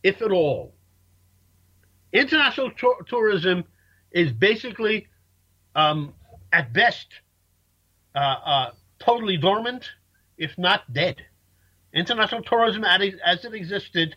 [0.04, 0.74] if at all.
[2.13, 3.63] International tour- tourism
[4.12, 5.08] is basically,
[5.76, 6.13] um,
[6.52, 7.08] at best,
[8.15, 9.89] uh, uh, totally dormant,
[10.38, 11.17] if not dead.
[11.93, 14.15] International tourism as it existed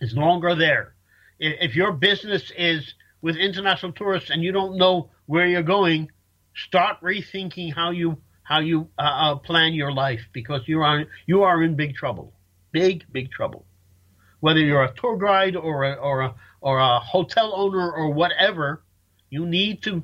[0.00, 0.94] is no longer there.
[1.38, 6.10] If your business is with international tourists and you don't know where you're going,
[6.54, 11.42] start rethinking how you how you uh, uh, plan your life because you are you
[11.42, 12.32] are in big trouble,
[12.72, 13.66] big big trouble.
[14.40, 18.82] Whether you're a tour guide or a, or a or a hotel owner or whatever,
[19.30, 20.02] you need to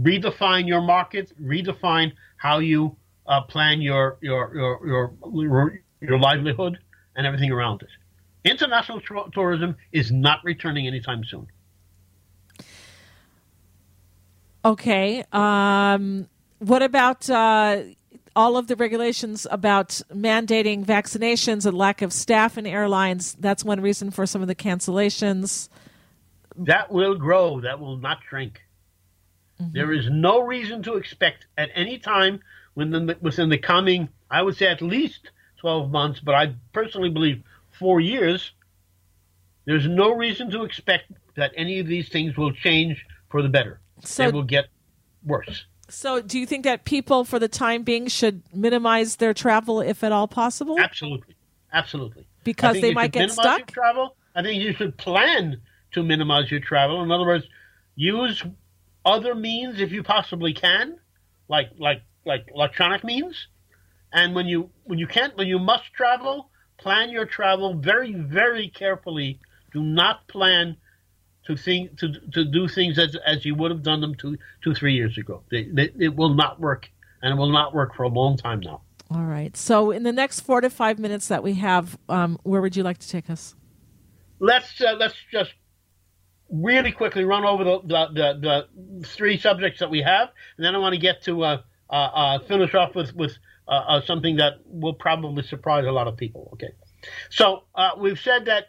[0.00, 6.78] redefine your market, redefine how you uh, plan your your, your your your livelihood
[7.16, 7.88] and everything around it.
[8.44, 11.46] International tr- tourism is not returning anytime soon.
[14.64, 15.24] Okay.
[15.32, 17.82] Um, what about uh,
[18.34, 23.34] all of the regulations about mandating vaccinations and lack of staff in airlines?
[23.38, 25.68] That's one reason for some of the cancellations.
[26.56, 27.60] That will grow.
[27.60, 28.60] That will not shrink.
[29.60, 29.72] Mm-hmm.
[29.72, 32.40] There is no reason to expect at any time
[32.74, 37.10] within the, within the coming, I would say at least 12 months, but I personally
[37.10, 38.52] believe four years,
[39.64, 43.80] there's no reason to expect that any of these things will change for the better.
[44.04, 44.66] So, they will get
[45.24, 45.64] worse.
[45.88, 50.02] So, do you think that people, for the time being, should minimize their travel if
[50.02, 50.78] at all possible?
[50.80, 51.34] Absolutely,
[51.72, 52.26] absolutely.
[52.44, 53.70] Because they might get stuck.
[53.70, 54.16] travel.
[54.34, 55.60] I think you should plan
[55.92, 57.02] to minimize your travel.
[57.02, 57.46] In other words,
[57.94, 58.42] use
[59.04, 60.98] other means if you possibly can,
[61.48, 63.48] like like like electronic means.
[64.12, 68.68] And when you when you can't when you must travel, plan your travel very very
[68.68, 69.40] carefully.
[69.72, 70.76] Do not plan
[71.46, 74.74] to think to to do things as as you would have done them two two
[74.74, 75.42] three years ago.
[75.50, 76.90] They, they, it will not work,
[77.22, 78.82] and it will not work for a long time now.
[79.10, 79.56] All right.
[79.56, 82.82] So in the next four to five minutes that we have, um, where would you
[82.82, 83.54] like to take us?
[84.38, 85.52] Let's uh, let's just
[86.52, 88.68] really quickly run over the, the, the,
[89.00, 91.94] the, three subjects that we have, and then I want to get to uh, uh,
[91.94, 93.36] uh finish off with with
[93.66, 96.50] uh, uh, something that will probably surprise a lot of people.
[96.52, 96.72] Okay,
[97.30, 97.64] so
[97.98, 98.68] we've said that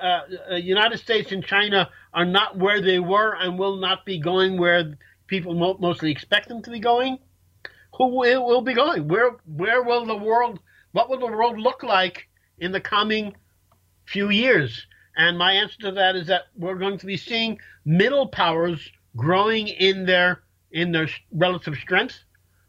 [0.00, 4.58] uh, United States and China are not where they were and will not be going
[4.58, 4.96] where
[5.26, 7.18] people mo- mostly expect them to be going.
[7.96, 9.06] Who will, will be going?
[9.06, 10.58] Where where will the world?
[10.92, 13.34] What will the world look like in the coming
[14.04, 14.86] few years?
[15.16, 18.80] And my answer to that is that we're going to be seeing middle powers
[19.16, 20.42] growing in their
[20.72, 22.18] in their relative strength.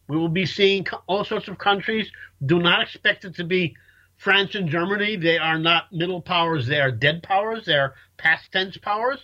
[0.08, 2.12] We will be seeing all sorts of countries.
[2.46, 3.76] Do not expect it to be
[4.18, 8.78] France and Germany, they are not middle powers, they are dead powers, they're past tense
[8.78, 9.20] powers.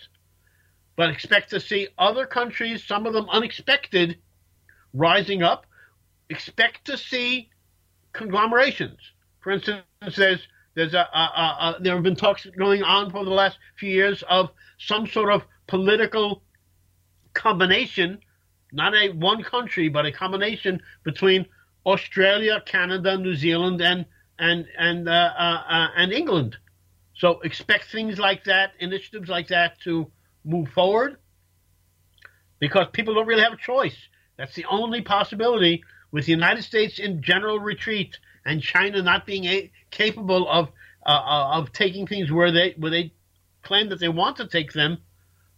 [0.96, 4.18] But expect to see other countries, some of them unexpected,
[4.92, 5.66] rising up.
[6.28, 7.48] Expect to see
[8.12, 8.98] conglomerations.
[9.40, 9.82] For instance,
[10.16, 13.90] there's there's a, a, a, there have been talks going on for the last few
[13.90, 16.42] years of some sort of political
[17.34, 18.18] combination,
[18.72, 21.46] not a one country, but a combination between
[21.84, 24.06] Australia, Canada, New Zealand, and
[24.38, 26.56] and and uh, uh, uh, and England.
[27.14, 30.10] So expect things like that, initiatives like that, to
[30.44, 31.18] move forward,
[32.58, 33.96] because people don't really have a choice.
[34.38, 39.44] That's the only possibility with the United States in general retreat and China not being
[39.44, 40.68] a, capable of
[41.04, 43.12] uh, uh, of taking things where they where they
[43.62, 44.98] claim that they want to take them.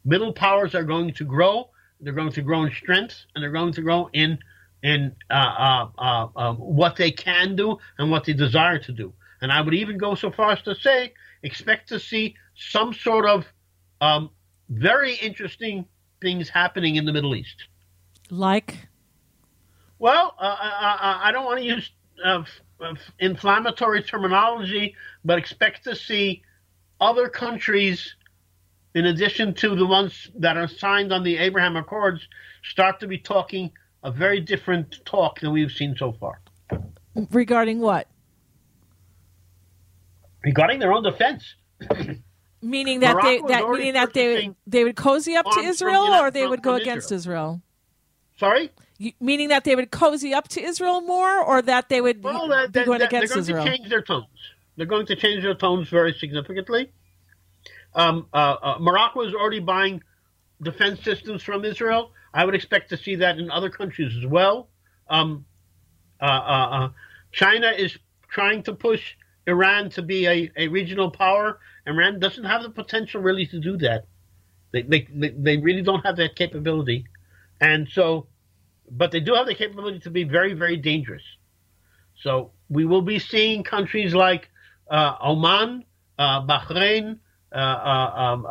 [0.05, 1.71] Middle powers are going to grow.
[2.01, 4.39] They're going to grow in strength, and they're going to grow in
[4.83, 9.15] in uh, uh, uh, um, what they can do and what they desire to do.
[9.41, 13.27] And I would even go so far as to say, expect to see some sort
[13.27, 13.47] of
[14.03, 14.31] um,
[14.69, 15.87] very interesting
[16.21, 17.65] things happening in the Middle East.
[18.31, 18.77] Like?
[19.99, 21.91] Well, uh, I, I, don't want to use
[22.23, 22.45] uh,
[23.19, 24.95] inflammatory terminology,
[25.25, 26.43] but expect to see
[27.01, 28.15] other countries,
[28.95, 32.27] in addition to the ones that are signed on the Abraham Accords,
[32.63, 33.71] start to be talking
[34.03, 36.41] a very different talk than we've seen so far.
[37.31, 38.09] Regarding what?
[40.43, 41.55] Regarding their own defense.
[42.61, 46.31] meaning that Morocco they that meaning that they they would cozy up to Israel or
[46.31, 47.61] they would go against Israel.
[47.61, 47.63] Israel.
[48.39, 48.71] Sorry.
[49.21, 52.73] Meaning that they would cozy up to Israel more, or that they would well, that,
[52.73, 53.65] be going that, against they're going Israel.
[53.65, 54.27] to change their tones.
[54.77, 56.93] They're going to change their tones very significantly.
[57.95, 60.03] Um, uh, uh, Morocco is already buying
[60.63, 62.13] defense systems from Israel.
[62.33, 64.69] I would expect to see that in other countries as well.
[65.09, 65.45] Um,
[66.21, 66.89] uh, uh, uh,
[67.33, 67.97] China is
[68.29, 69.15] trying to push
[69.47, 71.61] Iran to be a, a regional power.
[71.87, 74.07] Iran doesn't have the potential really to do that.
[74.73, 77.05] They, they, they really don't have that capability.
[77.61, 78.27] And so,
[78.91, 81.23] but they do have the capability to be very, very dangerous.
[82.21, 84.49] So we will be seeing countries like
[84.91, 85.85] uh, Oman,
[86.19, 87.19] uh, Bahrain,
[87.53, 88.45] uh, um,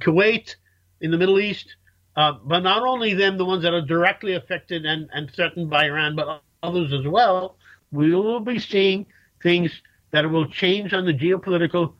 [0.00, 0.56] Kuwait
[1.00, 1.76] in the Middle East,
[2.16, 5.86] uh, but not only them, the ones that are directly affected and, and threatened by
[5.86, 7.56] Iran, but others as well,
[7.90, 9.06] we will be seeing
[9.42, 9.70] things
[10.10, 11.94] that will change on the geopolitical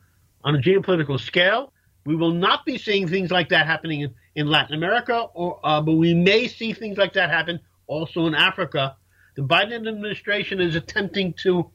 [0.45, 1.73] on a geopolitical scale.
[2.07, 5.81] We will not be seeing things like that happening in, in Latin America, or uh,
[5.81, 8.97] but we may see things like that happen also in Africa.
[9.37, 11.71] The Biden administration is attempting to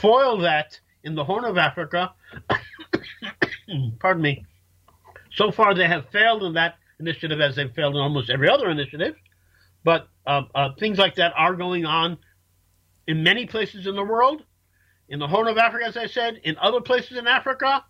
[0.00, 2.12] foil that in the Horn of Africa.
[3.98, 4.44] Pardon me.
[5.34, 8.70] So far, they have failed in that initiative as they've failed in almost every other
[8.70, 9.16] initiative.
[9.84, 12.18] But uh, uh, things like that are going on
[13.06, 14.44] in many places in the world.
[15.08, 17.84] In the Horn of Africa, as I said, in other places in Africa,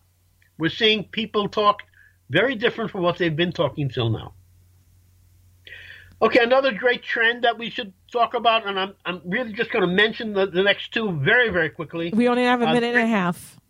[0.58, 1.82] we're seeing people talk
[2.32, 4.32] very different from what they've been talking till now.
[6.22, 9.86] Okay, another great trend that we should talk about, and I'm, I'm really just going
[9.86, 12.10] to mention the, the next two very, very quickly.
[12.14, 13.60] We only have a uh, minute uh, and a half.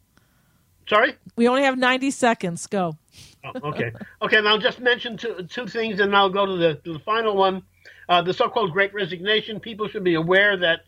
[0.88, 1.16] Sorry?
[1.34, 2.66] We only have 90 seconds.
[2.68, 2.96] Go.
[3.44, 3.90] Oh, okay.
[4.20, 6.98] Okay, and I'll just mention two, two things and I'll go to the, to the
[7.00, 7.62] final one.
[8.08, 9.58] Uh, the so called Great Resignation.
[9.58, 10.80] People should be aware that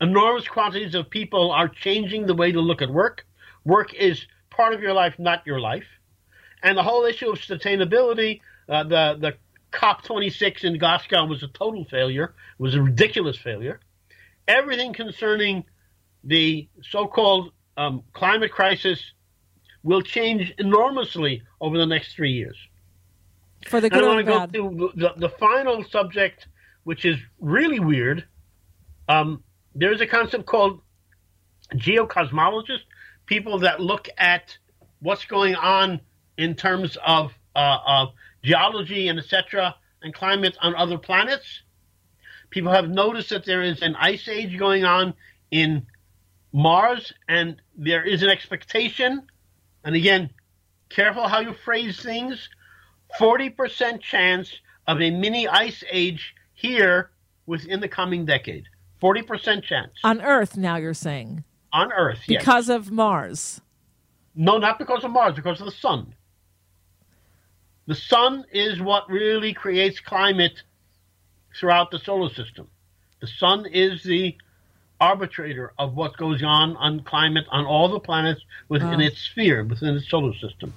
[0.00, 3.26] enormous quantities of people are changing the way to look at work.
[3.64, 5.84] Work is part of your life, not your life.
[6.62, 9.34] And the whole issue of sustainability, uh, the, the
[9.72, 13.80] COP26 in Glasgow was a total failure, it was a ridiculous failure.
[14.46, 15.64] Everything concerning
[16.24, 19.00] the so called um, climate crisis
[19.82, 22.56] will change enormously over the next three years.
[23.66, 26.48] For the good and I want to go to the, the final subject,
[26.84, 28.24] which is really weird.
[29.08, 29.42] Um,
[29.74, 30.80] there's a concept called
[31.74, 32.84] geocosmologists,
[33.26, 34.56] people that look at
[35.00, 36.00] what's going on
[36.38, 38.08] in terms of, uh, of
[38.42, 39.74] geology and etc.
[40.02, 41.62] and climate on other planets.
[42.50, 45.14] People have noticed that there is an ice age going on
[45.50, 45.86] in
[46.52, 49.22] Mars, and there is an expectation.
[49.84, 50.30] And again,
[50.90, 52.48] careful how you phrase things.
[53.18, 54.52] 40% chance
[54.86, 57.10] of a mini ice age here
[57.46, 58.64] within the coming decade.
[59.02, 61.44] 40% chance On Earth, now you're saying.
[61.72, 62.20] on Earth.
[62.26, 62.42] Yes.
[62.42, 63.60] Because of Mars.
[64.34, 66.14] No, not because of Mars, because of the sun.
[67.86, 70.62] The sun is what really creates climate
[71.58, 72.68] throughout the solar system.
[73.20, 74.36] The sun is the
[75.00, 79.96] arbitrator of what goes on on climate on all the planets within its sphere, within
[79.96, 80.72] its solar system.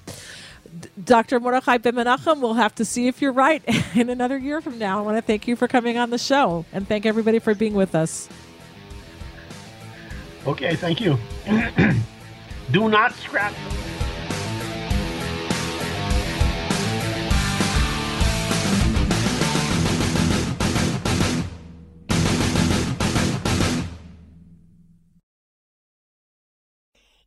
[1.04, 1.38] Dr.
[1.38, 3.62] Mordechai Ben Menachem, we'll have to see if you're right
[3.94, 4.98] in another year from now.
[4.98, 7.74] I want to thank you for coming on the show and thank everybody for being
[7.74, 8.28] with us.
[10.46, 11.18] Okay, thank you.
[12.72, 13.54] Do not scrap.